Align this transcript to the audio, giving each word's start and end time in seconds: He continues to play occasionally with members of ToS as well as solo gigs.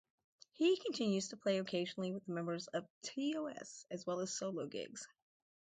He 0.53 0.77
continues 0.77 1.27
to 1.27 1.37
play 1.37 1.59
occasionally 1.59 2.11
with 2.11 2.27
members 2.27 2.65
of 2.65 2.87
ToS 3.03 3.85
as 3.91 4.03
well 4.03 4.21
as 4.21 4.33
solo 4.35 4.65
gigs. 4.65 5.07